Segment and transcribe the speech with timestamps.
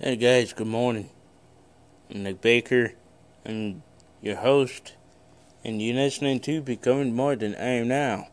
[0.00, 1.08] Hey guys, good morning.
[2.10, 2.94] I'm Nick Baker.
[3.46, 3.84] I'm
[4.20, 4.94] your host,
[5.64, 8.26] and you're listening to Becoming More Than I Am Now.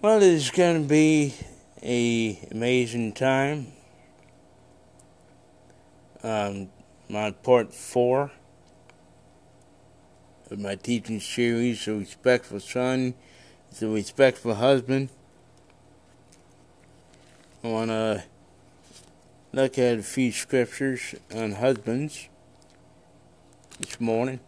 [0.00, 1.34] Well, it's going to be
[1.82, 3.66] a amazing time.
[6.22, 6.70] Um,
[7.10, 8.32] my part four
[10.50, 13.12] of my teaching series, A Respectful Son,
[13.82, 15.10] a Respectful Husband.
[17.62, 18.24] I want to
[19.56, 22.28] look at a few scriptures on husbands
[23.80, 24.38] this morning.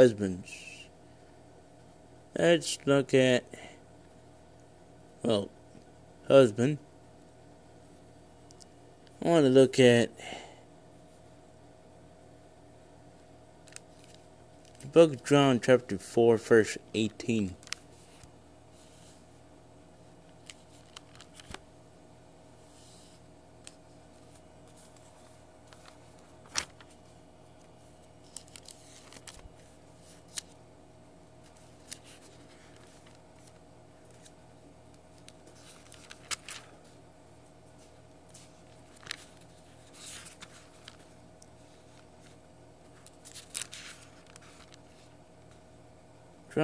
[0.00, 0.50] Husbands.
[2.34, 3.44] Let's look at,
[5.22, 5.50] well,
[6.26, 6.78] husband.
[9.22, 10.08] I want to look at
[14.80, 17.54] the book of John, chapter 4, verse 18.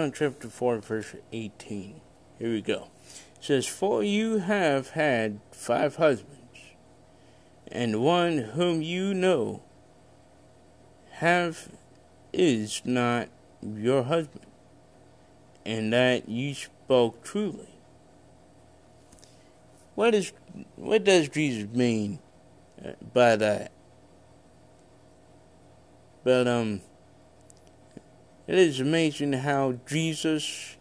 [0.06, 2.00] John chapter 4, verse 18.
[2.38, 2.90] Here we go.
[3.34, 6.60] It says, For you have had five husbands,
[7.66, 9.64] and one whom you know
[11.14, 11.70] have
[12.32, 13.30] is not
[13.60, 14.46] your husband,
[15.64, 17.70] and that you spoke truly.
[19.96, 20.32] What is
[20.76, 22.20] what does Jesus mean
[22.84, 23.72] uh, by that?
[26.22, 26.82] But um
[28.46, 30.76] it is amazing how Jesus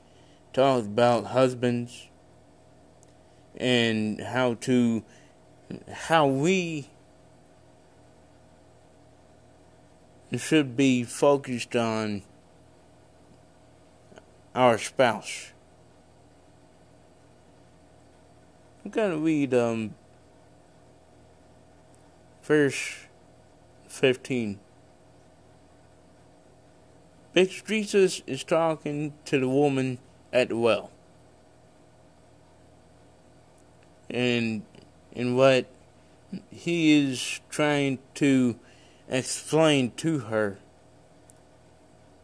[0.53, 2.09] talks about husbands
[3.57, 5.03] and how to
[5.91, 6.89] how we
[10.37, 12.21] should be focused on
[14.53, 15.51] our spouse.
[18.83, 19.95] I'm gonna read um
[22.43, 23.07] verse
[23.87, 24.59] fifteen.
[27.35, 29.99] Jesus is talking to the woman
[30.31, 30.89] at the well.
[34.09, 34.63] And
[35.13, 35.65] and what
[36.49, 38.57] he is trying to
[39.09, 40.59] explain to her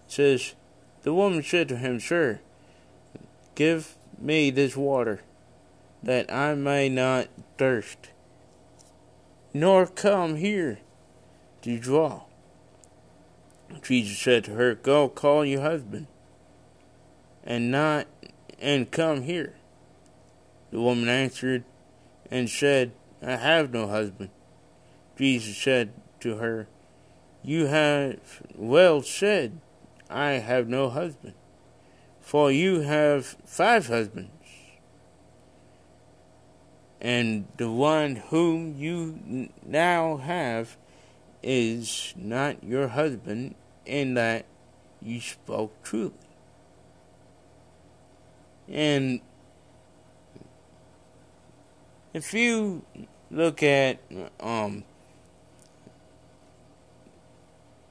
[0.08, 0.56] says
[1.04, 2.40] the woman said to him, Sir,
[3.56, 5.22] give me this water,
[6.04, 7.28] that I may not
[7.58, 8.12] thirst,
[9.54, 10.80] nor come here
[11.64, 12.24] to draw.
[13.82, 16.08] Jesus said to her, Go call your husband,
[17.44, 18.08] and not
[18.60, 19.56] and come here.
[20.72, 21.64] The woman answered
[22.30, 24.30] and said, I have no husband.
[25.18, 26.68] Jesus said to her,
[27.44, 29.60] You have well said,
[30.10, 31.34] I have no husband,
[32.20, 34.32] for you have five husbands,
[37.00, 40.78] and the one whom you now have
[41.44, 43.56] is not your husband,
[43.92, 44.46] in that
[45.02, 46.14] you spoke truly.
[48.70, 49.20] And
[52.14, 52.84] if you
[53.30, 54.00] look at,
[54.40, 54.86] um,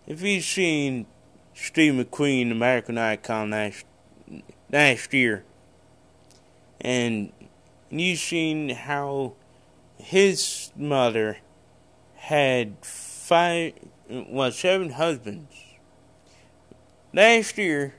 [0.07, 1.05] if you've seen
[1.53, 3.85] Steve McQueen, American Icon, last,
[4.73, 5.45] last year,
[6.81, 7.31] and
[7.91, 9.35] you've seen how
[9.99, 11.39] his mother
[12.15, 13.75] had five,
[14.09, 15.70] well, seven husbands
[17.13, 17.95] last year,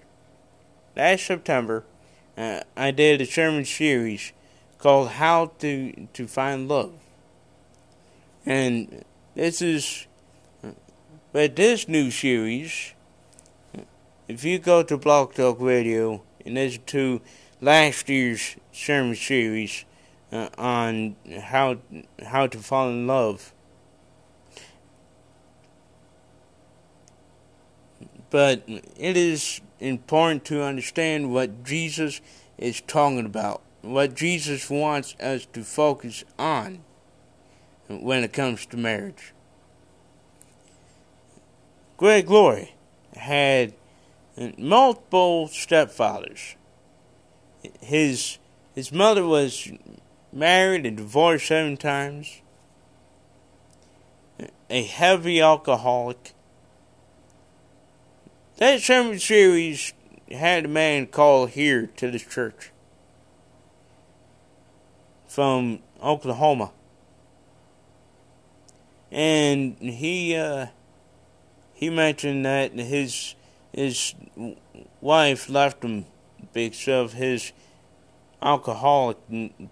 [0.96, 1.84] last September,
[2.38, 4.32] uh, I did a sermon series
[4.78, 6.94] called "How to to Find Love,"
[8.46, 9.04] and
[9.36, 10.08] this is,
[11.32, 12.94] but this new series,
[14.28, 17.22] if you go to Blog Talk Radio and listen to
[17.60, 19.86] last year's sermon series
[20.32, 21.78] uh, on how
[22.26, 23.54] how to fall in love
[28.32, 32.22] But it is important to understand what Jesus
[32.58, 36.84] is talking about what Jesus wants us to focus on
[37.88, 39.34] when it comes to marriage.
[41.98, 42.76] Greg Laurie
[43.16, 43.74] had
[44.58, 46.56] multiple stepfathers.
[47.80, 48.38] His
[48.74, 49.72] his mother was
[50.32, 52.42] married and divorced seven times.
[54.70, 56.34] A heavy alcoholic.
[58.62, 59.92] That sermon series
[60.30, 62.70] had a man call here to this church
[65.28, 66.72] from Oklahoma.
[69.12, 70.68] And he uh,
[71.74, 73.34] he mentioned that his
[73.74, 74.14] his
[75.02, 76.06] wife left him
[76.54, 77.54] because of his
[78.44, 79.18] alcoholic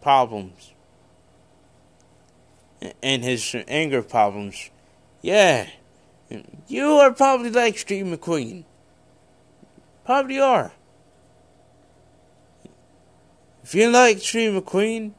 [0.01, 0.73] problems
[3.03, 4.71] and his anger problems.
[5.21, 5.69] Yeah,
[6.67, 8.63] you are probably like Steve McQueen.
[10.09, 10.71] Probably are.
[13.61, 15.11] If you like Steve McQueen,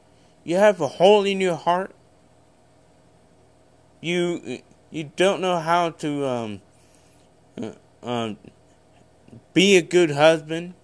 [0.42, 1.94] you have a hole in your heart.
[4.00, 6.60] You you don't know how to um,
[7.62, 7.70] uh,
[8.02, 8.36] um,
[9.54, 10.74] be a good husband.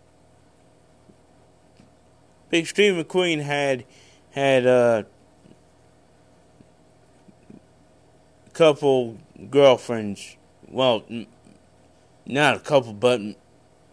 [2.49, 3.85] Big Steve McQueen had
[4.31, 5.03] had uh,
[8.47, 9.19] a couple
[9.51, 10.37] girlfriends.
[10.69, 11.03] Well,
[12.25, 13.21] not a couple, but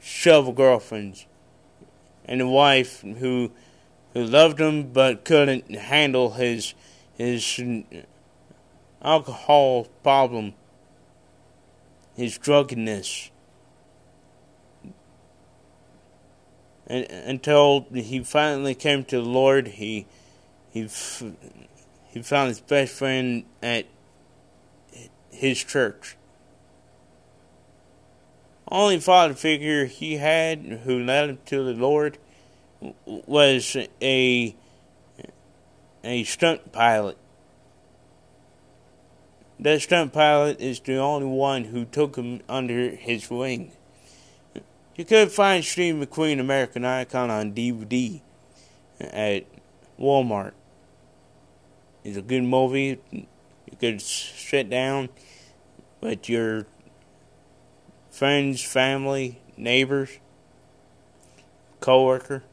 [0.03, 1.25] several girlfriends,
[2.25, 3.51] and a wife who
[4.13, 6.73] who loved him but couldn't handle his
[7.17, 7.59] his
[9.01, 10.53] alcohol problem,
[12.15, 13.31] his drunkenness.
[16.85, 20.05] And, until he finally came to the Lord, he
[20.69, 23.85] he he found his best friend at
[25.31, 26.17] his church.
[28.67, 32.17] Only father figure he had who led him to the Lord
[33.05, 34.55] was a
[36.03, 37.17] a stunt pilot.
[39.59, 43.71] That stunt pilot is the only one who took him under his wing.
[44.95, 48.21] You could find Steve McQueen American Icon on DVD
[48.99, 49.45] at
[49.99, 50.51] Walmart.
[52.03, 52.99] It's a good movie.
[53.11, 55.09] You could sit down
[56.01, 56.67] with your
[58.13, 60.19] friends, family, neighbors,
[61.79, 62.43] coworker.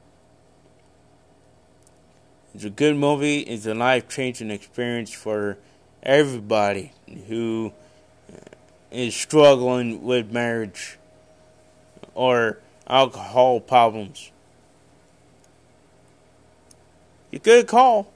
[2.55, 3.41] It's a good movie.
[3.41, 5.59] It's a life changing experience for
[6.03, 6.93] everybody
[7.29, 7.73] who
[8.33, 8.37] uh,
[8.91, 10.99] is struggling with marriage
[12.15, 12.59] or
[12.89, 14.33] alcohol problems.
[17.31, 18.11] You could call.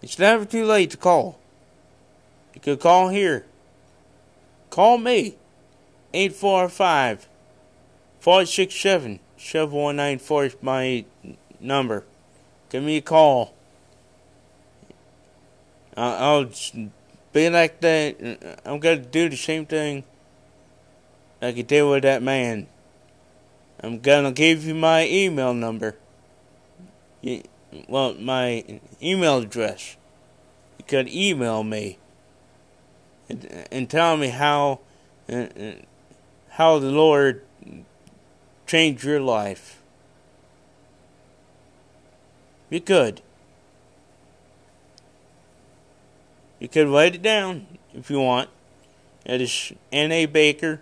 [0.00, 1.38] It's never too late to call.
[2.54, 3.44] You could call here.
[4.70, 5.36] Call me.
[6.14, 7.28] 845
[8.20, 11.04] 467 7194 is my
[11.60, 12.04] number.
[12.70, 13.54] Give me a call.
[15.96, 16.50] I'll
[17.32, 18.58] be like that.
[18.64, 20.04] I'm going to do the same thing
[21.42, 22.68] like I did with that man.
[23.80, 25.96] I'm going to give you my email number.
[27.88, 29.96] Well, my email address.
[30.78, 31.98] You could email me
[33.28, 34.80] and, and tell me how
[35.28, 35.46] uh,
[36.54, 37.42] how the Lord
[38.64, 39.82] changed your life.
[42.70, 43.22] You could.
[46.60, 48.50] You could write it down if you want.
[49.26, 50.26] It is N.A.
[50.26, 50.80] Baker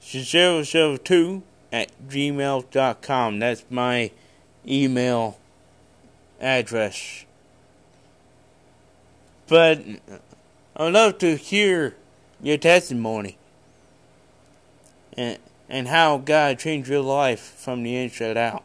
[0.00, 3.38] 002 at gmail.com.
[3.40, 4.12] That's my
[4.66, 5.38] email
[6.40, 7.24] address.
[9.48, 9.82] But
[10.76, 11.96] I'd love to hear
[12.40, 13.36] your testimony
[15.16, 18.64] and, and how God changed your life from the inside out.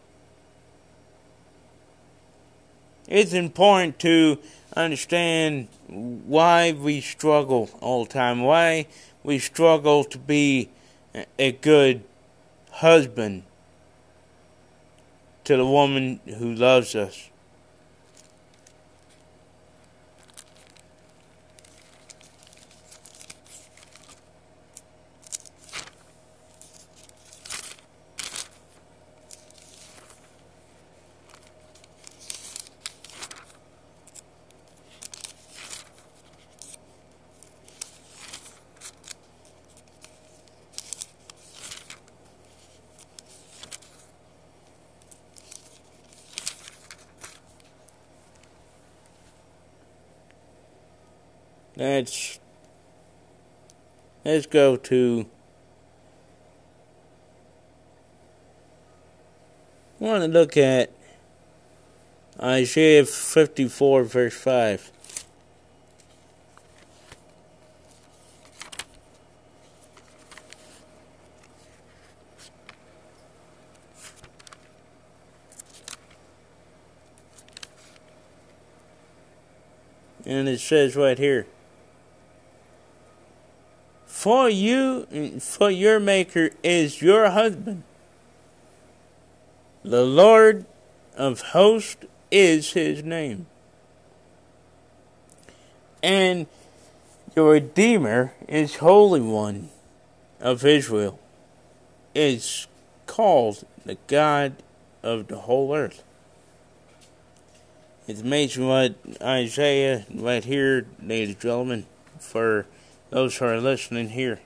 [3.12, 4.40] it's important to
[4.76, 8.88] understand why we struggle all the time, why
[9.22, 10.70] we struggle to be
[11.38, 12.02] a good
[12.72, 13.44] husband
[15.44, 17.30] to the woman who loves us.
[51.78, 52.40] Let's
[54.26, 55.26] let's go to
[60.00, 60.92] want to look at
[62.42, 64.92] Isaiah 54, verse 5.
[80.26, 81.46] And it says right here
[84.22, 87.82] For you, for your Maker is your husband.
[89.82, 90.68] The Lord
[91.18, 93.48] of hosts is his name.
[96.04, 96.46] And
[97.36, 99.70] your Redeemer is Holy One
[100.40, 101.20] of Israel,
[102.14, 102.68] is
[103.08, 104.54] called the God
[105.02, 106.04] of the whole earth.
[108.08, 111.86] It's amazing what Isaiah, right here, ladies and gentlemen,
[112.20, 112.68] for
[113.12, 114.40] those who are listening here.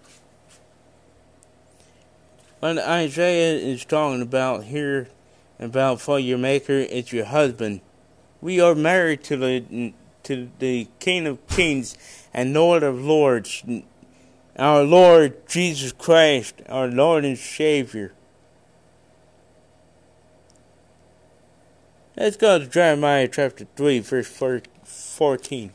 [2.59, 5.07] What Isaiah is talking about here
[5.59, 7.79] about for your maker is your husband.
[8.41, 9.93] We are married to the
[10.23, 11.95] to the King of Kings
[12.33, 13.63] and Lord of Lords,
[14.57, 18.13] our Lord Jesus Christ, our Lord and Savior.
[22.17, 24.27] Let's go to Jeremiah chapter 3, verse
[24.85, 25.71] 14.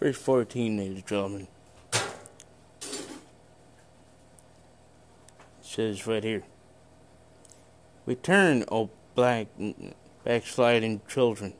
[0.00, 1.48] Verse 14, ladies and gentlemen.
[2.82, 2.98] It
[5.60, 6.44] says right here
[8.06, 9.48] Return, O black
[10.22, 11.54] backsliding children,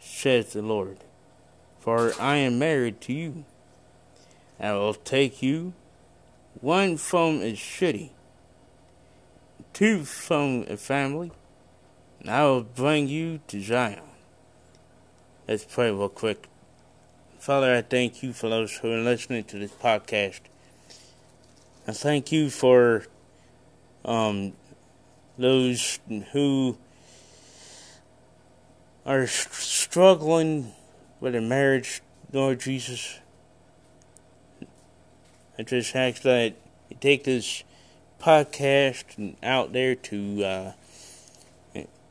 [0.00, 0.96] says the Lord,
[1.78, 3.44] for I am married to you.
[4.58, 5.74] I will take you,
[6.62, 8.12] one from a city,
[9.74, 11.32] two from a family,
[12.20, 14.00] and I will bring you to Zion.
[15.46, 16.48] Let's pray real quick.
[17.38, 20.40] Father, I thank you for those who are listening to this podcast.
[21.86, 23.06] I thank you for
[24.04, 24.54] um,
[25.38, 26.00] those
[26.32, 26.76] who
[29.06, 30.72] are struggling
[31.20, 32.02] with a marriage,
[32.32, 33.20] Lord Jesus.
[35.56, 36.56] I just ask that
[36.90, 37.62] you take this
[38.20, 40.72] podcast out there to uh,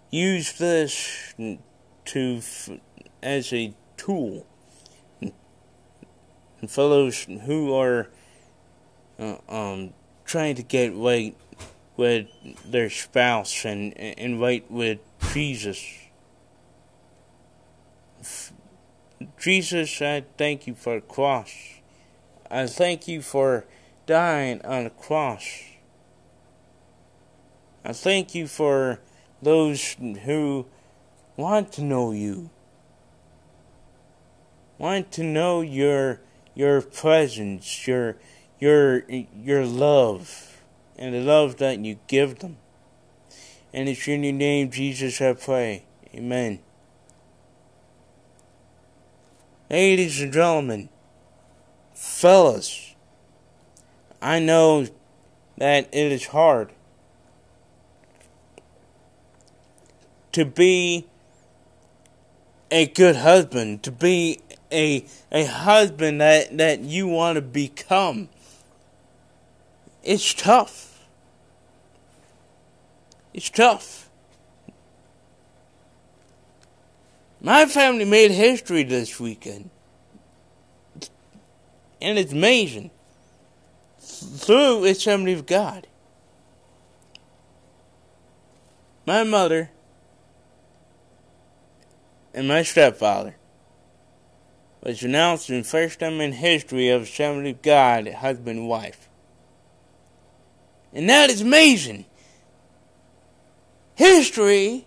[0.09, 1.33] use this
[2.05, 2.41] to
[3.21, 4.45] as a tool
[6.67, 8.09] and fellows who are
[9.17, 9.93] uh, um,
[10.25, 11.35] trying to get right
[11.95, 12.27] with
[12.65, 14.99] their spouse and and right with
[15.31, 15.81] Jesus.
[19.39, 21.51] Jesus, I thank you for the cross.
[22.51, 23.65] I thank you for
[24.05, 25.63] dying on the cross.
[27.85, 28.99] I thank you for
[29.41, 29.95] those
[30.25, 30.65] who
[31.37, 32.49] want to know you,
[34.77, 36.19] want to know your
[36.57, 38.17] your presence, your
[38.59, 40.59] your your love,
[40.97, 42.57] and the love that you give them.
[43.71, 45.83] And it's in your name, Jesus, I pray.
[46.15, 46.59] Amen.
[49.69, 50.89] Ladies and gentlemen,
[51.93, 52.95] fellas,
[54.19, 54.87] I know
[55.57, 56.71] that it is hard
[60.31, 61.05] to be
[62.71, 64.39] a good husband, to be
[64.71, 68.29] a a husband that, that you want to become.
[70.03, 71.05] It's tough.
[73.33, 74.09] It's tough.
[77.41, 79.69] My family made history this weekend.
[82.01, 82.91] And it's amazing.
[83.99, 85.87] Through the Assembly of God.
[89.05, 89.69] My mother
[92.33, 93.35] and my stepfather
[94.81, 99.09] was announced in first time in history of Assembly of God, husband and wife.
[100.93, 102.05] And that is amazing.
[103.95, 104.85] History,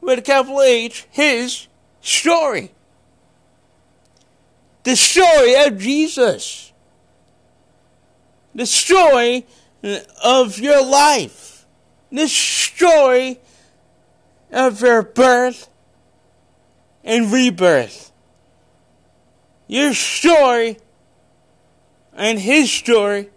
[0.00, 1.66] with a capital H, his
[2.00, 2.70] story.
[4.84, 6.72] The story of Jesus.
[8.54, 9.46] The story
[10.22, 11.66] of your life.
[12.12, 13.40] The story
[14.52, 15.68] of your birth
[17.06, 18.12] and rebirth.
[19.68, 20.78] Your story
[22.12, 23.30] and his story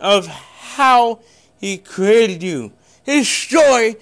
[0.00, 1.20] of how
[1.60, 2.72] he created you.
[3.04, 3.96] His story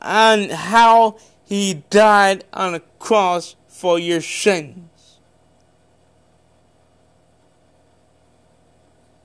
[0.00, 5.18] on how he died on a cross for your sins.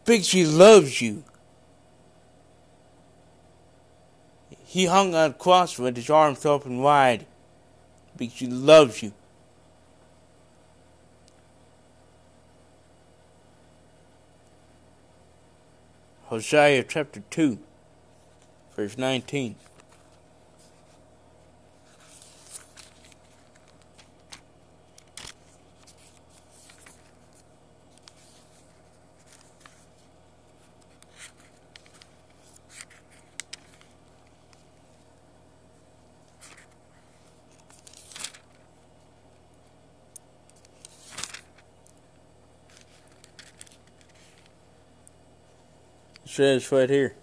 [0.05, 1.23] Because he loves you.
[4.65, 7.25] He hung on a cross with his arms open wide
[8.22, 9.12] because he loves you.
[16.25, 17.58] Hosea chapter 2,
[18.75, 19.56] verse 19.
[46.31, 47.15] Says right here.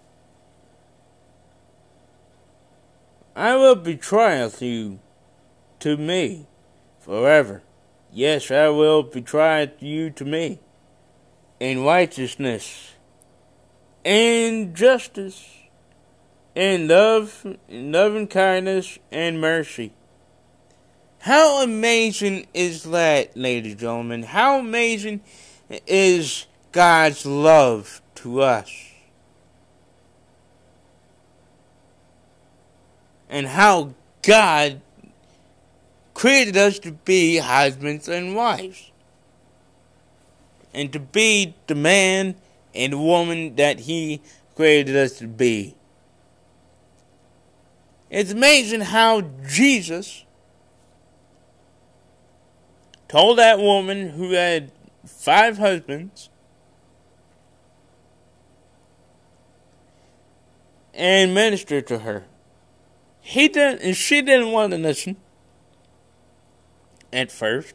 [3.35, 4.99] I will betroth you
[5.79, 6.47] to me
[6.99, 7.63] forever.
[8.11, 10.59] Yes, I will betroth you to me
[11.59, 12.93] in righteousness,
[14.03, 15.47] in justice,
[16.55, 19.93] in love, in love and kindness and mercy.
[21.19, 24.23] How amazing is that, ladies and gentlemen?
[24.23, 25.21] How amazing
[25.87, 28.88] is God's love to us?
[33.29, 34.81] And how God
[36.13, 38.91] created us to be husbands and wives.
[40.73, 42.35] And to be the man
[42.75, 44.21] and woman that He
[44.55, 45.75] created us to be.
[48.09, 50.25] It's amazing how Jesus
[53.07, 54.71] told that woman who had
[55.05, 56.29] five husbands
[60.93, 62.25] and ministered to her
[63.21, 65.17] he didn't, and she didn't want to listen
[67.11, 67.73] at first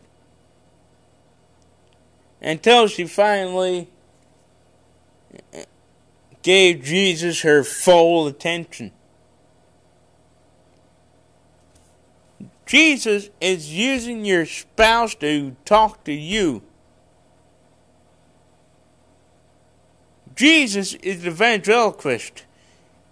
[2.41, 3.89] until she finally
[6.43, 8.93] gave Jesus her full attention.
[12.67, 16.63] Jesus is using your spouse to talk to you.
[20.35, 22.45] Jesus is the ventriloquist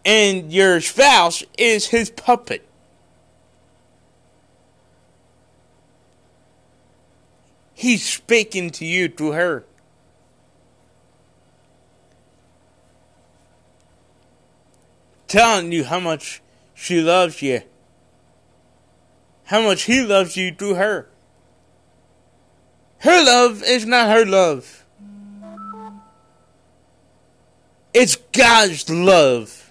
[0.05, 2.67] and your spouse is his puppet.
[7.75, 9.65] He's speaking to you through her.
[15.27, 16.43] Telling you how much
[16.75, 17.63] she loves you.
[19.45, 21.09] How much he loves you through her.
[22.99, 24.85] Her love is not her love.
[27.93, 29.62] It's God's love.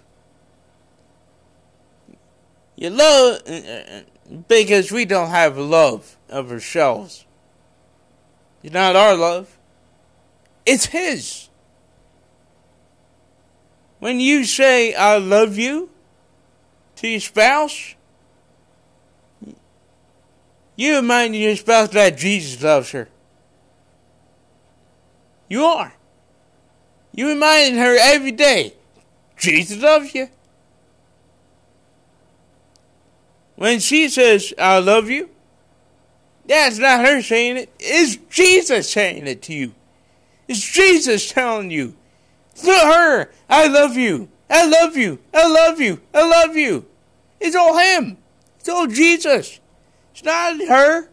[2.81, 3.43] You love
[4.47, 7.27] because we don't have love of ourselves.
[8.63, 9.55] It's not our love.
[10.65, 11.49] It's His.
[13.99, 15.91] When you say, I love you
[16.95, 17.93] to your spouse,
[20.75, 23.09] you remind your spouse that Jesus loves her.
[25.47, 25.93] You are.
[27.13, 28.73] You remind her every day,
[29.37, 30.29] Jesus loves you.
[33.61, 35.29] When she says, I love you,
[36.47, 37.69] that's not her saying it.
[37.77, 39.75] It's Jesus saying it to you.
[40.47, 41.95] It's Jesus telling you.
[42.55, 44.29] Through her, I love you.
[44.49, 45.19] I love you.
[45.31, 46.01] I love you.
[46.11, 46.87] I love you.
[47.39, 48.17] It's all Him.
[48.59, 49.59] It's all Jesus.
[50.11, 51.09] It's not her.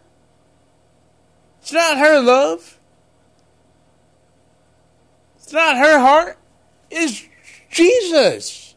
[1.60, 2.78] It's not her love.
[5.36, 6.38] It's not her heart.
[6.90, 7.26] It's
[7.70, 8.74] Jesus.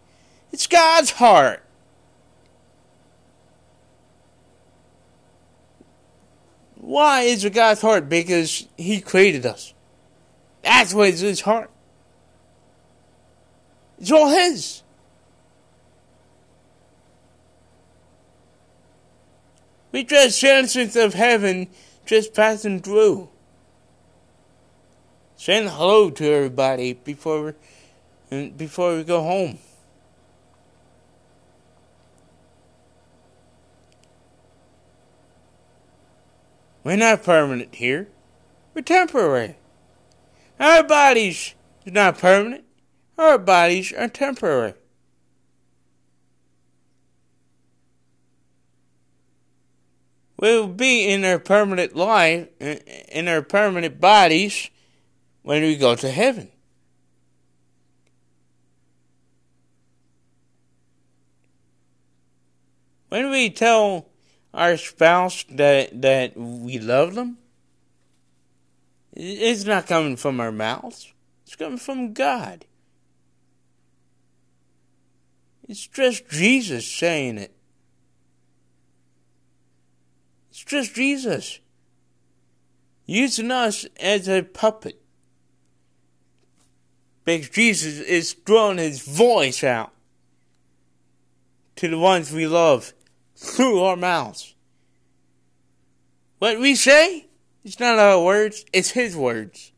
[0.52, 1.61] It's God's heart.
[6.92, 8.10] Why is it God's heart?
[8.10, 9.74] Because He created us.
[10.62, 11.70] That's what is His heart.
[13.98, 14.84] It's all His.
[19.94, 21.70] We just citizens of heaven
[22.06, 23.30] just passing through.
[25.38, 27.56] Saying hello to everybody before
[28.30, 29.60] before we go home.
[36.84, 38.08] We're not permanent here.
[38.74, 39.58] We're temporary.
[40.60, 41.54] Our bodies
[41.86, 42.64] are not permanent.
[43.18, 44.74] Our bodies are temporary.
[50.38, 54.72] We'll be in our permanent life, in our permanent bodies,
[55.44, 56.50] when we go to heaven.
[63.10, 64.08] When we tell
[64.54, 67.38] our spouse that that we love them,
[69.14, 71.14] it's not coming from our mouths.
[71.46, 72.66] It's coming from God.
[75.68, 77.56] It's just Jesus saying it.
[80.50, 81.60] It's just Jesus
[83.06, 85.02] using us as a puppet.
[87.24, 89.92] Because Jesus is throwing his voice out
[91.76, 92.94] to the ones we love
[93.42, 94.56] through our mouths.
[96.40, 97.28] What we say,
[97.64, 99.72] it's not our words, it's his words.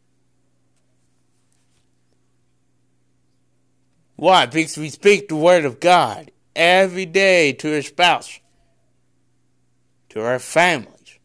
[4.16, 4.46] Why?
[4.46, 8.40] Because we speak the word of God every day to our spouse
[10.14, 11.18] to our families.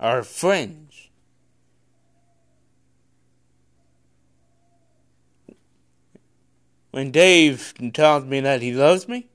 [0.00, 0.85] Our friends.
[6.96, 9.26] When Dave tells me that he loves me,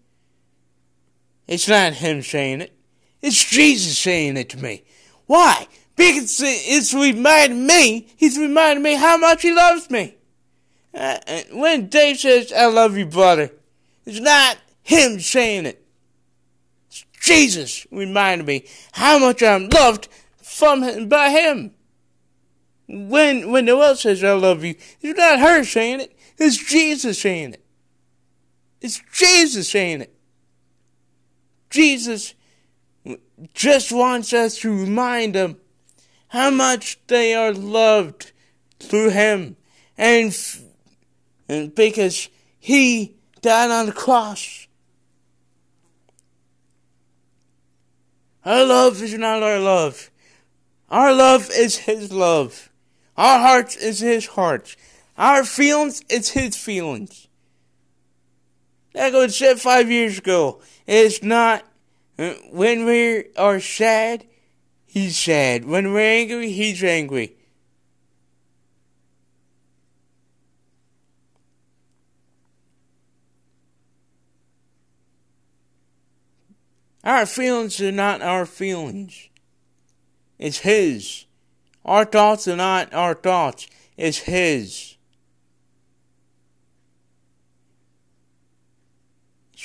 [1.45, 2.74] it's not him saying it.
[3.21, 4.84] It's Jesus saying it to me.
[5.28, 5.67] Why?
[5.95, 10.15] Because it's reminding me, he's reminding me how much he loves me.
[10.91, 11.19] Uh,
[11.52, 13.52] when Dave says, I love you, brother,
[14.08, 15.86] it's not him saying it.
[16.88, 20.08] It's Jesus reminding me how much I'm loved
[20.41, 21.76] from him, by him.
[22.88, 26.17] When, when Noel says, I love you, it's not her saying it.
[26.43, 27.63] It's Jesus saying it.
[28.82, 30.15] It's Jesus saying it.
[31.69, 32.34] Jesus
[33.54, 35.58] just wants us to remind them
[36.30, 38.32] how much they are loved
[38.80, 39.56] through him
[39.99, 40.36] and
[41.47, 42.27] and because
[42.60, 44.65] he died on the cross.
[48.43, 50.10] Our love is not our love.
[50.89, 52.71] Our love is his love.
[53.15, 54.75] Our heart is his heart.
[55.22, 57.28] Our feelings, it's his feelings.
[58.96, 61.64] That was said five years ago, it's not
[62.18, 64.26] uh, when we are sad,
[64.88, 65.66] he's sad.
[65.66, 67.36] When we're angry, he's angry.
[77.04, 79.30] Our feelings are not our feelings.
[80.40, 81.26] It's His.
[81.86, 83.68] Our thoughts are not our thoughts.
[83.98, 84.90] It's His.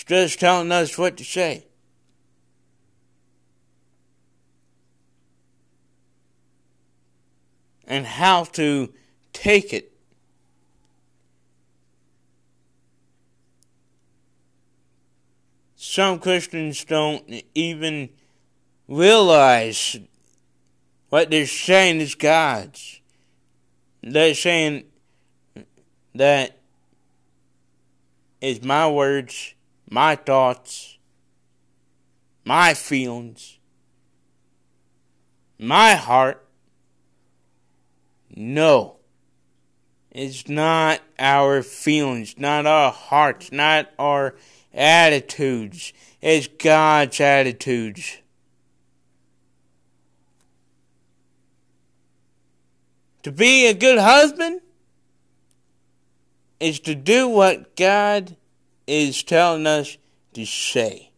[0.07, 1.67] Just telling us what to say.
[7.87, 8.93] And how to
[9.33, 9.93] take it.
[15.97, 18.11] some Christians don't even
[18.87, 19.97] realize
[21.09, 23.01] what they're saying is God's.
[24.03, 24.85] They're saying
[26.15, 26.59] that
[28.43, 29.55] is my words,
[29.89, 30.99] my thoughts,
[32.45, 33.59] my feelings,
[35.59, 36.47] my heart.
[38.35, 38.97] No.
[40.11, 44.35] It's not our feelings, not our hearts, not our
[44.73, 45.93] attitudes.
[46.23, 48.19] It's God's attitudes.
[53.23, 54.61] To be a good husband
[56.61, 58.37] is to do what God
[58.87, 59.99] is telling us
[60.35, 61.11] to say.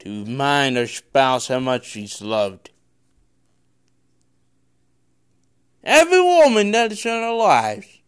[0.00, 2.70] To remind our spouse how much she's loved.
[5.84, 8.00] Every woman that is in our lives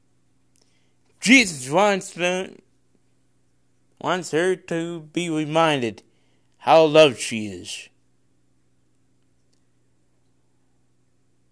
[1.22, 2.58] Jesus wants them
[4.00, 6.02] wants her to be reminded
[6.58, 7.88] how loved she is.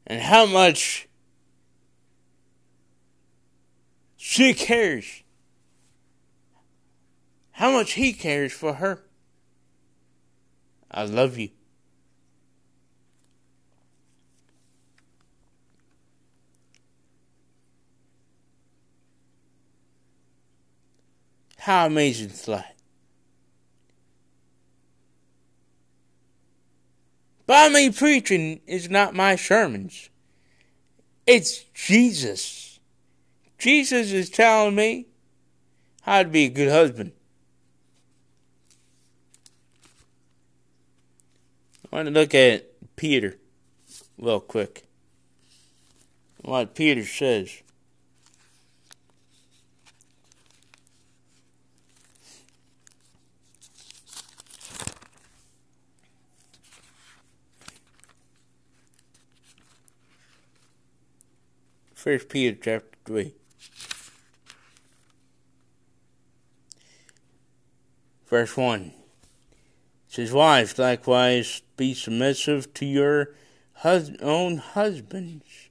[0.05, 1.07] And how much
[4.31, 5.25] she cares.
[7.51, 9.03] How much he cares for her.
[10.89, 11.49] I love you.
[21.59, 22.77] How amazing is that?
[27.49, 30.09] By me preaching is not my sermons.
[31.27, 32.70] It's Jesus.
[33.61, 35.07] Jesus is telling me
[36.01, 37.13] how to be a good husband.
[41.93, 43.37] I want to look at Peter
[44.17, 44.85] real quick.
[46.41, 47.61] What Peter says.
[61.95, 63.35] First Peter chapter three.
[68.31, 68.93] Verse one
[70.07, 73.35] says, Wives, likewise be submissive to your
[73.75, 75.69] hus- own husbands,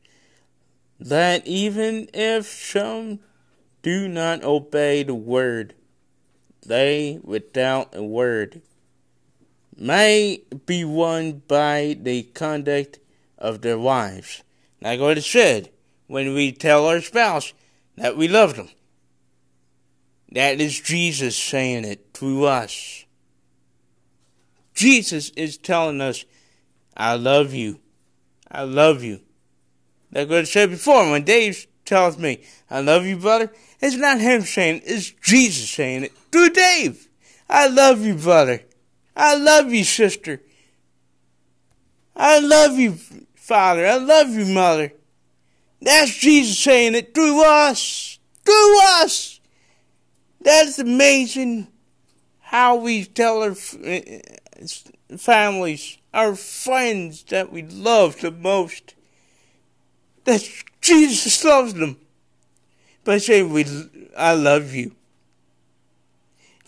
[0.99, 3.19] that even if some
[3.81, 5.73] do not obey the word,
[6.65, 8.61] they without a word
[9.77, 12.99] may be won by the conduct
[13.37, 14.43] of their wives.
[14.81, 15.69] Like what it said,
[16.07, 17.53] when we tell our spouse
[17.95, 18.67] that we love them.
[20.31, 23.05] That is Jesus saying it through us.
[24.73, 26.23] Jesus is telling us,
[26.95, 27.79] I love you.
[28.49, 29.21] I love you.
[30.11, 34.19] Like what I said before, when Dave tells me, I love you, brother, it's not
[34.19, 37.07] him saying it, it's Jesus saying it through Dave.
[37.49, 38.63] I love you, brother.
[39.15, 40.41] I love you, sister.
[42.15, 42.95] I love you,
[43.35, 43.87] father.
[43.87, 44.93] I love you, mother.
[45.81, 48.19] That's Jesus saying it through us.
[48.45, 49.38] Through us.
[50.41, 51.67] That's amazing
[52.39, 54.67] how we tell our eh, eh,
[55.17, 58.95] families, our friends that we love the most,
[60.23, 60.47] that
[60.81, 61.97] Jesus loves them
[63.03, 63.65] by saying, we,
[64.17, 64.95] I love you.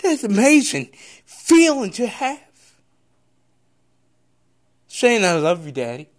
[0.01, 0.89] That's amazing
[1.25, 2.39] feeling to have.
[4.88, 6.10] Saying, I love you, Daddy,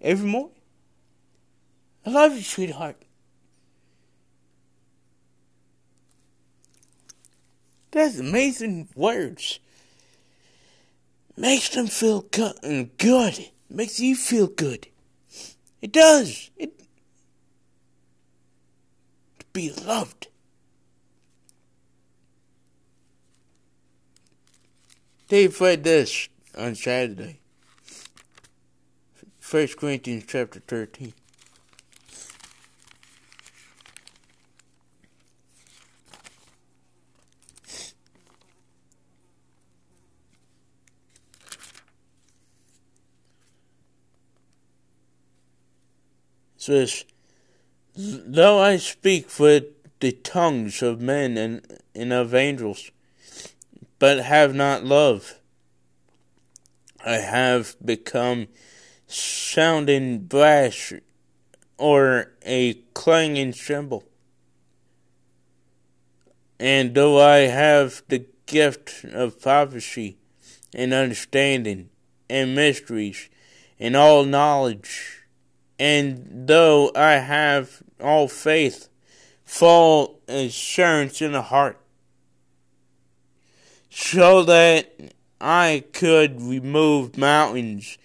[0.00, 0.56] every morning.
[2.06, 3.03] I love you, sweetheart.
[7.94, 9.60] That's amazing words.
[11.36, 12.56] Makes them feel good.
[12.64, 13.50] And good.
[13.70, 14.88] Makes you feel good.
[15.80, 16.50] It does.
[16.56, 16.76] It
[19.38, 20.26] to be loved.
[25.28, 26.28] Dave read this
[26.58, 27.38] on Saturday.
[29.38, 31.14] First Corinthians chapter thirteen.
[46.64, 47.04] Says,
[47.94, 49.64] Though I speak with
[50.00, 52.90] the tongues of men and, and of angels,
[53.98, 55.38] but have not love,
[57.04, 58.48] I have become
[59.06, 60.94] sounding brass
[61.76, 64.04] or a clanging cymbal.
[66.58, 70.16] And though I have the gift of prophecy
[70.72, 71.90] and understanding
[72.30, 73.28] and mysteries
[73.78, 75.23] and all knowledge,
[75.78, 78.88] and though I have all faith,
[79.44, 81.80] full assurance in the heart,
[83.90, 87.98] so that I could remove mountains,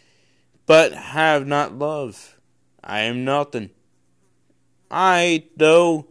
[0.66, 2.40] but have not love,
[2.84, 3.72] I am nothing.
[4.92, 6.08] I, though,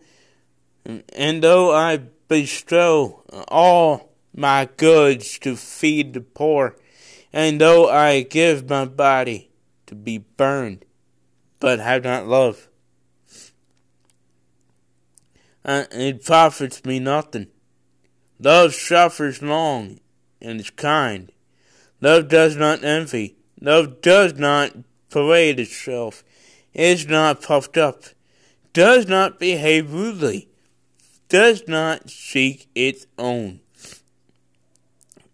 [0.84, 6.76] and though I bestow all my goods to feed the poor,
[7.32, 9.50] and though I give my body
[9.86, 10.84] to be burned,
[11.60, 12.68] but have not love.
[15.64, 17.48] Uh, it profits me nothing.
[18.40, 20.00] Love suffers long
[20.40, 21.32] and is kind.
[22.00, 23.36] Love does not envy.
[23.60, 24.72] Love does not
[25.10, 26.22] parade itself,
[26.72, 28.04] is not puffed up,
[28.72, 30.48] does not behave rudely,
[31.28, 33.60] does not seek its own,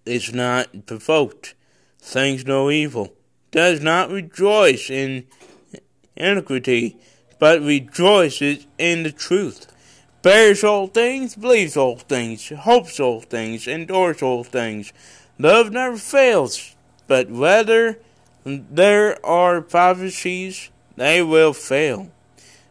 [0.06, 1.54] is not provoked,
[1.98, 3.12] thinks no evil,
[3.50, 5.26] does not rejoice in
[6.16, 6.96] iniquity,
[7.38, 9.66] but rejoices in the truth,
[10.22, 14.92] bears all things, believes all things, hopes all things, endures all things.
[15.38, 16.74] Love never fails,
[17.06, 17.98] but whether
[18.44, 22.10] there are prophecies, they will fail.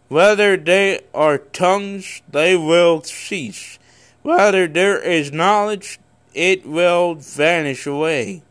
[0.07, 3.79] Whether there are tongues, they will cease.
[4.21, 5.99] Whether there is knowledge,
[6.33, 8.43] it will vanish away.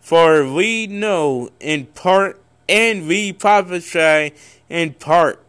[0.00, 4.32] For we know in part, and we prophesy
[4.68, 5.42] in part.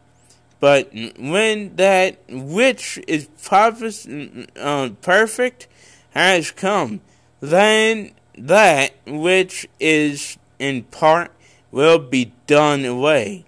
[0.60, 5.68] But when that which is uh, perfect
[6.12, 7.02] has come,
[7.40, 11.32] then that which is in part
[11.72, 13.46] will be done away.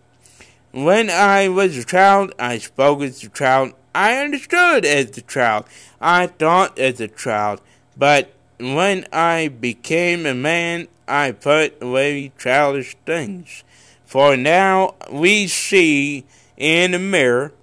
[0.72, 3.74] When I was a child, I spoke as a child.
[3.96, 5.66] I understood as a child.
[6.00, 7.62] I thought as a child.
[7.98, 13.64] But when I became a man, I put away childish things.
[14.06, 17.54] For now we see in a mirror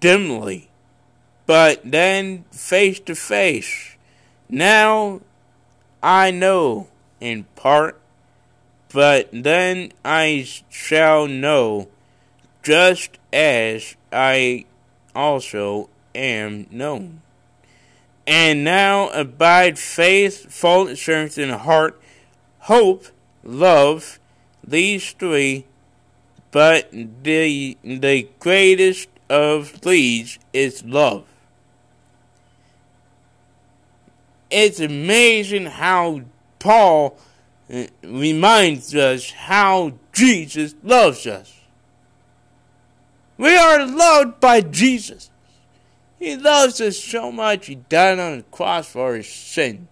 [0.00, 0.68] dimly,
[1.46, 3.96] but then face to face.
[4.48, 5.20] Now
[6.02, 6.88] I know
[7.20, 8.00] in part,
[8.92, 11.88] but then I shall know
[12.62, 14.66] just as I
[15.14, 17.22] also am known.
[18.26, 22.00] And now abide faith, full strength in the heart,
[22.60, 23.06] hope,
[23.42, 24.18] love,
[24.62, 25.64] these three,
[26.50, 31.24] but the the greatest of these is love.
[34.50, 36.22] It's amazing how
[36.58, 37.18] Paul
[37.72, 41.54] uh, reminds us how Jesus loves us.
[43.36, 45.30] We are loved by Jesus.
[46.18, 49.86] He loves us so much, He died on the cross for His sin.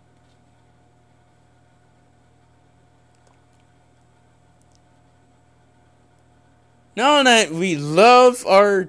[6.96, 8.88] Knowing that we love our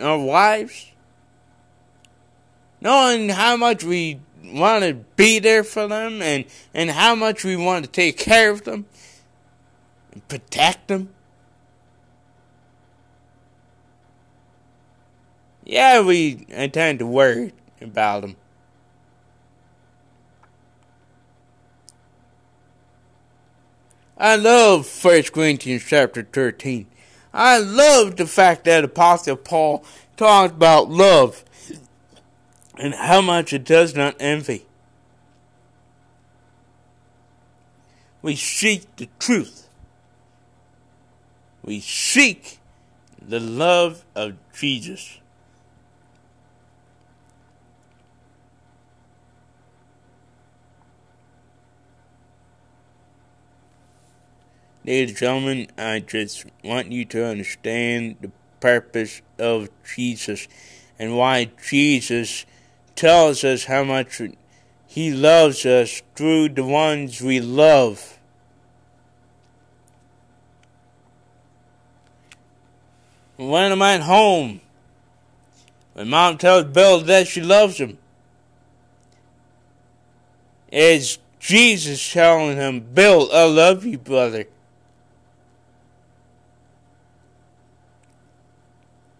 [0.00, 0.92] our wives,
[2.80, 7.56] knowing how much we want to be there for them and, and how much we
[7.56, 8.86] want to take care of them
[10.12, 11.10] and protect them.
[15.64, 18.36] Yeah, we I tend to worry about them.
[24.16, 26.86] I love First Corinthians chapter 13.
[27.32, 29.84] I love the fact that Apostle Paul
[30.16, 31.44] talked about love
[32.78, 34.66] and how much it does not envy.
[38.22, 39.68] We seek the truth.
[41.62, 42.58] We seek
[43.20, 45.18] the love of Jesus.
[54.88, 60.48] Ladies and gentlemen, I just want you to understand the purpose of Jesus
[60.98, 62.46] and why Jesus
[62.96, 64.22] tells us how much
[64.86, 68.18] He loves us through the ones we love.
[73.36, 74.62] When I'm at home,
[75.92, 77.98] when mom tells Bill that she loves him,
[80.72, 84.46] it's Jesus telling him, Bill, I love you, brother.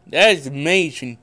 [0.09, 1.18] That is amazing.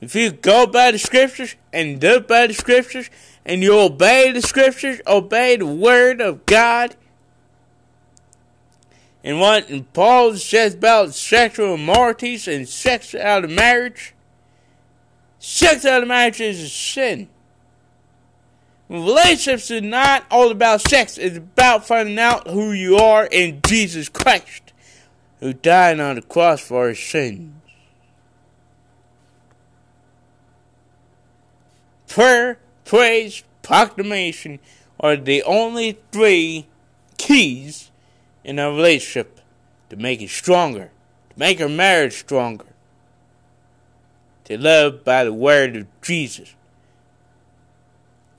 [0.00, 3.08] If you go by the scriptures and do by the scriptures
[3.46, 6.96] and you obey the scriptures, obey the word of God,
[9.22, 14.14] and what Paul says about sexual immoralities and sex out of marriage,
[15.38, 17.28] sex out of marriage is a sin.
[18.90, 24.10] Relationships is not all about sex, it's about finding out who you are in Jesus
[24.10, 24.63] Christ
[25.40, 27.52] who died on the cross for our sins.
[32.08, 34.60] Prayer, praise, proclamation
[35.00, 36.66] are the only three
[37.18, 37.90] keys
[38.44, 39.40] in a relationship
[39.90, 40.90] to make it stronger,
[41.30, 42.66] to make our marriage stronger,
[44.44, 46.54] to live by the word of Jesus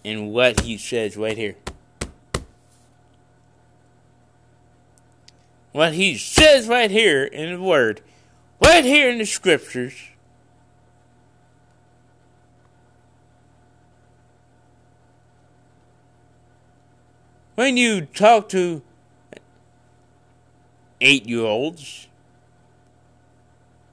[0.06, 1.56] and what he says right here.
[5.76, 8.00] What he says right here in the Word,
[8.64, 9.94] right here in the Scriptures.
[17.56, 18.84] When you talk to
[21.02, 22.08] eight year olds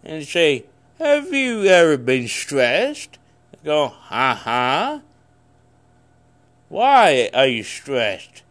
[0.05, 0.67] and say,
[1.01, 3.19] Have you ever been stressed?
[3.51, 5.01] They go, Ha ha.
[6.69, 8.45] Why are you stressed?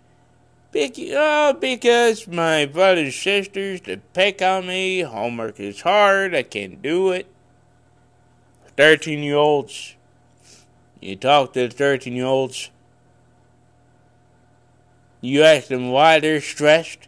[0.74, 5.02] Oh, because my brothers sisters they pick on me.
[5.02, 6.34] Homework is hard.
[6.34, 7.28] I can't do it.
[8.78, 9.96] 13 year olds.
[11.00, 12.70] You talk to the 13 year olds.
[15.20, 17.08] You ask them why they're stressed.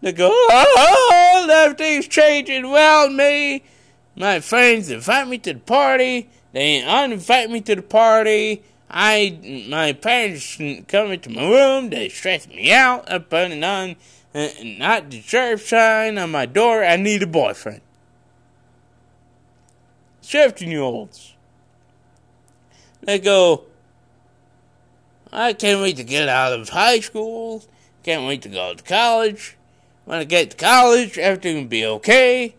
[0.00, 3.64] They go, oh, everything's changing well me.
[4.16, 6.30] My friends invite me to the party.
[6.52, 8.62] They uninvite me to the party.
[8.90, 10.56] I, my parents
[10.88, 11.90] come into my room.
[11.90, 13.10] They stress me out.
[13.10, 13.94] I'm putting on
[14.34, 16.84] uh, not the sheriff sign on my door.
[16.84, 17.82] I need a boyfriend.
[20.22, 21.34] 17 year olds.
[23.02, 23.64] They go,
[25.32, 27.64] I can't wait to get out of high school.
[28.02, 29.56] Can't wait to go to college.
[30.04, 32.56] When I get to college, everything will be okay.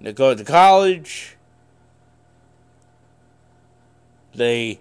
[0.00, 1.35] They go to college.
[4.36, 4.80] They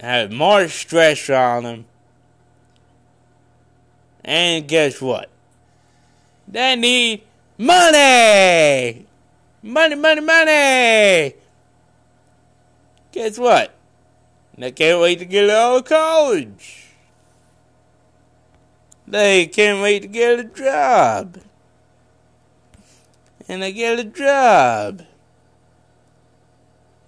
[0.00, 1.84] have more stress on them.
[4.22, 5.30] And guess what?
[6.46, 7.22] They need
[7.56, 9.06] money!
[9.62, 11.34] Money, money, money!
[13.12, 13.74] Guess what?
[14.58, 16.88] They can't wait to get out of college.
[19.06, 21.38] They can't wait to get a job.
[23.48, 25.02] And they get a job.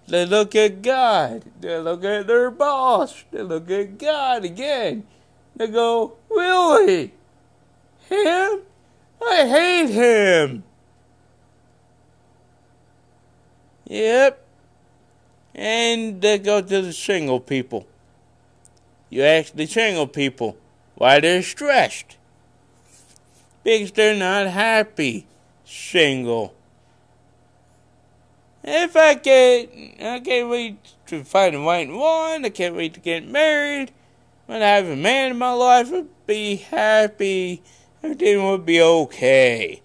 [0.08, 1.44] They look at God.
[1.60, 3.24] They look at their boss.
[3.30, 5.06] They look at God again.
[5.56, 7.12] They go, Really?
[8.08, 8.60] Him?
[9.20, 10.62] I hate him.
[13.86, 14.44] Yep.
[15.54, 17.86] And they go to the single people.
[19.08, 20.56] You ask the single people
[20.96, 22.16] why they're stressed.
[23.64, 25.26] Because they're not happy
[25.64, 26.55] single.
[28.68, 32.44] If I get, I can't wait to find a white one.
[32.44, 33.92] I can't wait to get married.
[34.46, 37.62] When I have a man in my life, I'd be happy.
[38.02, 39.82] Everything would be okay.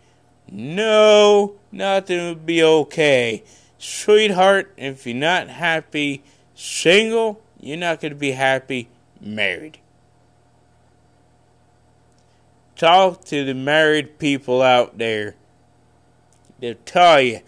[0.51, 3.43] No, nothing would be okay.
[3.77, 6.23] Sweetheart, if you're not happy
[6.55, 9.77] single, you're not going to be happy married.
[12.75, 15.35] Talk to the married people out there.
[16.59, 17.41] They'll tell you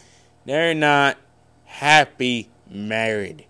[0.46, 1.18] they're not
[1.74, 3.46] happy married.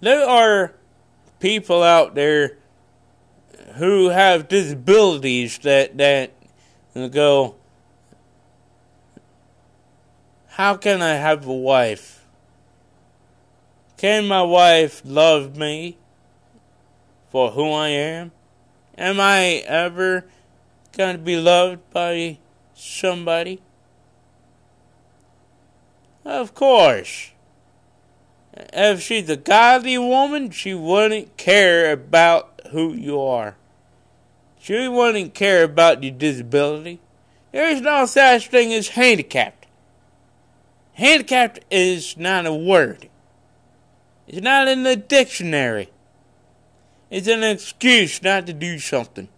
[0.00, 0.74] There are
[1.40, 2.58] people out there
[3.76, 6.32] who have disabilities that that
[7.12, 7.56] go
[10.48, 12.24] how can I have a wife?
[13.96, 15.96] Can my wife love me
[17.30, 18.32] for who I am?
[18.96, 20.26] Am I ever
[20.96, 22.38] going to be loved by
[22.74, 23.60] somebody?
[26.26, 27.30] Of course.
[28.52, 33.54] If she's a godly woman, she wouldn't care about who you are.
[34.58, 36.98] She wouldn't care about your disability.
[37.52, 39.68] There is no such thing as handicapped.
[40.94, 43.08] Handicapped is not a word.
[44.26, 45.90] It's not in the dictionary.
[47.08, 49.28] It's an excuse not to do something.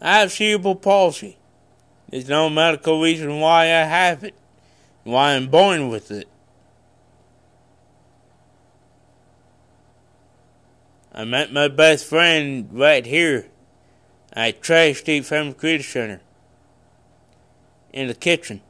[0.00, 1.36] I have cerebral palsy.
[2.08, 4.34] There's no medical reason why I have it,
[5.04, 6.28] why I'm born with it.
[11.12, 13.50] I met my best friend right here
[14.32, 16.20] I trashed Steve from Creative Center
[17.92, 18.60] in the kitchen.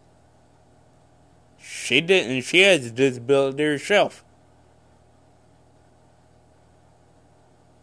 [1.59, 2.43] She didn't.
[2.43, 4.25] She has a disability herself.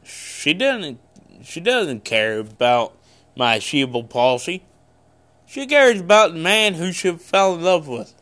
[0.04, 1.00] She doesn't.
[1.43, 2.97] She doesn't care about
[3.38, 4.64] my cerebral palsy.
[5.46, 8.14] She cares about the man who she fell in love with.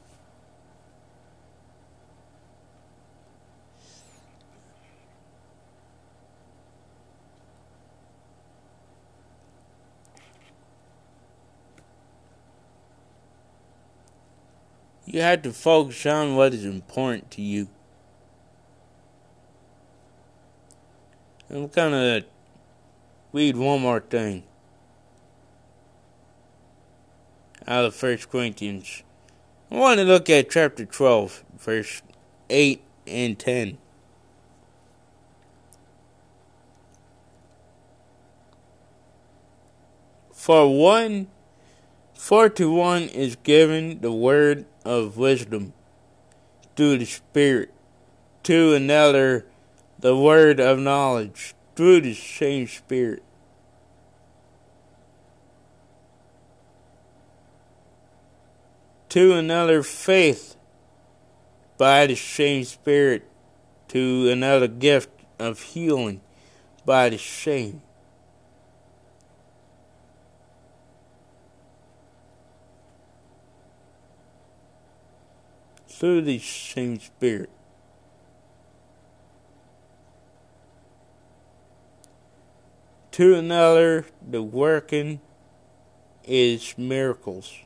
[15.06, 17.70] You have to focus on what is important to you.
[21.50, 22.24] I'm gonna
[23.32, 24.44] read one more thing
[27.68, 29.04] out of First Corinthians.
[29.72, 32.02] I want to look at chapter 12, verse
[32.50, 33.78] 8 and 10.
[40.32, 41.28] For one,
[42.14, 45.74] for to one is given the word of wisdom
[46.76, 47.74] through the Spirit,
[48.44, 49.48] to another
[49.98, 53.24] the word of knowledge through the same Spirit.
[59.16, 60.58] To another faith
[61.78, 63.24] by the same Spirit
[63.88, 65.10] to another gift
[65.40, 66.20] of healing
[66.86, 67.82] by the same.
[75.88, 77.50] Through the same Spirit.
[83.12, 85.22] To another, the working
[86.26, 87.65] is miracles.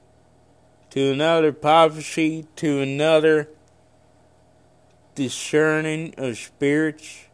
[0.91, 2.47] To another, prophecy.
[2.57, 3.49] To another,
[5.15, 7.25] discerning of spirits.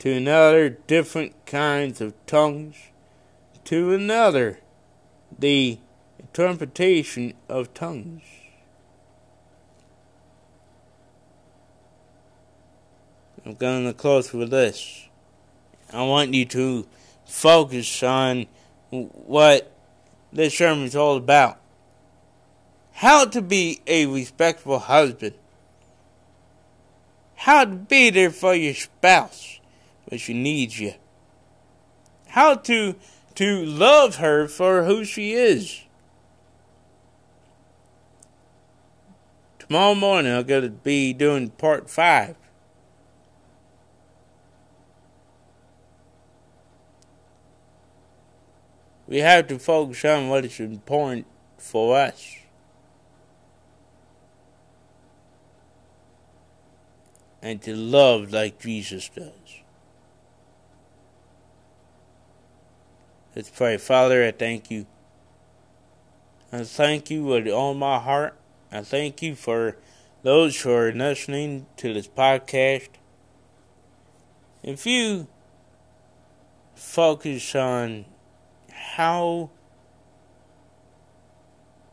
[0.00, 2.76] To another, different kinds of tongues.
[3.64, 4.60] To another,
[5.38, 5.78] the
[6.18, 8.22] interpretation of tongues.
[13.46, 15.06] I'm going to close with this.
[15.92, 16.86] I want you to
[17.26, 18.46] focus on
[18.90, 19.70] what
[20.32, 21.60] this sermon is all about.
[22.94, 25.34] How to be a respectful husband.
[27.34, 29.58] How to be there for your spouse
[30.06, 30.94] when she needs you.
[32.28, 32.94] How to
[33.34, 35.82] to love her for who she is.
[39.58, 42.36] Tomorrow morning I'm going to be doing part five.
[49.08, 51.26] We have to focus on what is important
[51.58, 52.43] for us.
[57.44, 59.60] And to love like Jesus does.
[63.36, 63.76] Let's pray.
[63.76, 64.86] Father, I thank you.
[66.50, 68.38] I thank you with all my heart.
[68.72, 69.76] I thank you for
[70.22, 72.88] those who are listening to this podcast.
[74.62, 75.28] If you
[76.74, 78.06] focus on
[78.72, 79.50] how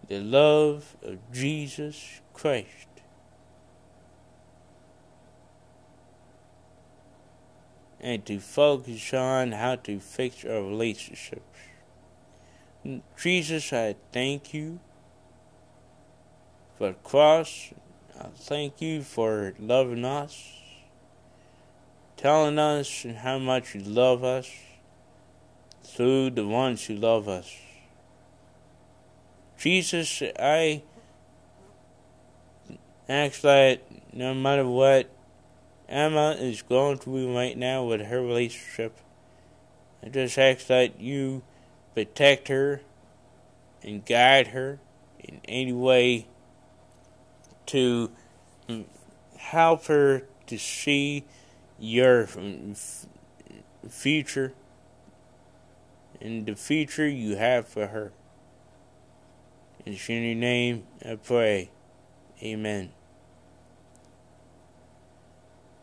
[0.08, 2.88] the love of Jesus Christ
[8.02, 11.42] and to focus on how to fix our relationships.
[13.22, 14.80] Jesus, I thank you
[16.78, 17.72] for the cross.
[18.20, 20.60] I thank you for loving us,
[22.18, 24.50] telling us how much you love us
[25.84, 27.56] through the ones who love us.
[29.60, 30.82] Jesus, I
[33.08, 35.08] ask that no matter what
[35.92, 38.98] Emma is going through right now with her relationship,
[40.02, 41.44] I just ask that you
[41.94, 42.82] protect her
[43.84, 44.80] and guide her
[45.20, 46.28] in any way
[47.68, 48.10] to
[49.38, 51.26] help her to see
[51.78, 52.28] your
[53.90, 54.54] future
[56.22, 58.14] and the future you have for her.
[59.86, 61.70] In your name I pray.
[62.42, 62.92] Amen.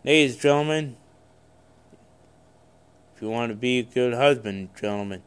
[0.04, 0.96] Ladies and gentlemen,
[3.14, 5.22] if you want to be a good husband, gentlemen,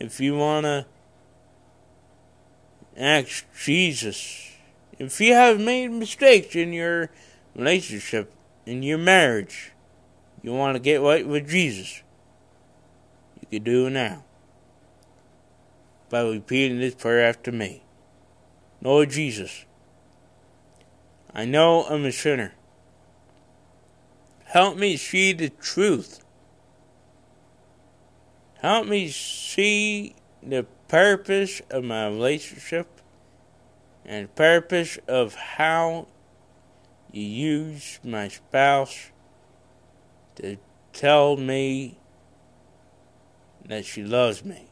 [0.00, 0.86] if you want to
[2.96, 4.52] ask Jesus,
[4.98, 7.10] if you have made mistakes in your
[7.54, 8.32] relationship,
[8.64, 9.72] in your marriage,
[10.42, 12.02] you want to get right with Jesus,
[13.38, 14.24] you can do it now
[16.08, 17.82] by repeating this prayer after me.
[18.80, 19.65] Lord Jesus,
[21.36, 22.54] I know I'm a sinner.
[24.46, 26.24] Help me see the truth.
[28.54, 32.88] Help me see the purpose of my relationship
[34.06, 36.06] and purpose of how
[37.12, 39.10] you use my spouse
[40.36, 40.56] to
[40.94, 41.98] tell me
[43.62, 44.68] that she loves me.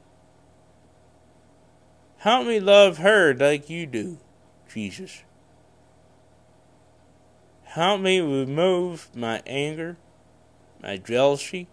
[2.17, 4.17] Help me love her like you do,
[4.73, 5.24] Jesus.
[7.75, 9.97] Help me remove my anger,
[10.81, 11.67] my jealousy.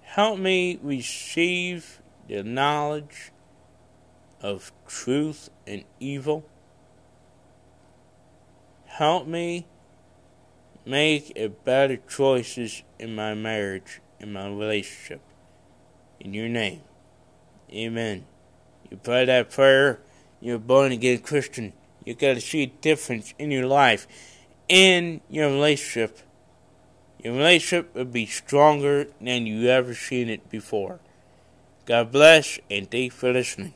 [0.00, 3.30] Help me receive the knowledge
[4.40, 6.46] of truth and evil.
[8.86, 9.66] Help me
[10.86, 15.20] make a better choices in my marriage in my relationship.
[16.18, 16.80] In your name.
[17.70, 18.24] Amen.
[18.90, 20.00] You pray that prayer,
[20.40, 21.74] you're born again Christian.
[22.04, 24.06] You gotta see a difference in your life,
[24.68, 26.20] in your relationship.
[27.22, 31.00] Your relationship will be stronger than you ever seen it before.
[31.84, 33.74] God bless and thank you for listening.